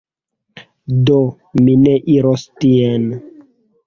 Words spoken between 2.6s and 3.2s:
tien